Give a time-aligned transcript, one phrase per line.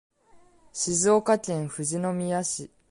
[0.73, 2.71] 静岡県富士宮市